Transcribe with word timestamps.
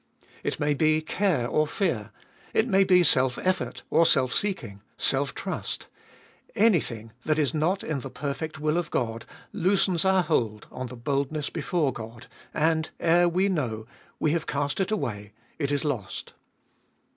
It 0.43 0.59
may 0.59 0.73
be 0.73 0.99
care 1.03 1.45
or 1.47 1.67
fear, 1.67 2.09
it 2.55 2.67
may 2.67 2.83
be 2.83 3.03
self 3.03 3.37
effort, 3.37 3.83
or 3.91 4.03
self 4.03 4.33
seeking, 4.33 4.81
self 4.97 5.35
trust; 5.35 5.85
anything 6.55 7.11
that 7.23 7.37
is 7.37 7.53
not 7.53 7.83
in 7.83 7.99
the 7.99 8.09
perfect 8.09 8.57
will 8.59 8.77
of 8.79 8.89
God 8.89 9.27
loosens 9.53 10.03
our 10.03 10.23
hold 10.23 10.65
on 10.71 10.87
the 10.87 10.95
boldness 10.97 11.51
before 11.51 11.93
God, 11.93 12.25
and, 12.51 12.89
ere 12.99 13.29
we 13.29 13.47
know, 13.47 13.85
we 14.19 14.31
have 14.31 14.47
cast 14.47 14.79
it 14.79 14.89
away: 14.89 15.33
it 15.59 15.71
is 15.71 15.85
lost. 15.85 16.33